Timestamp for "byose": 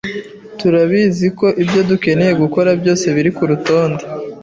2.79-3.05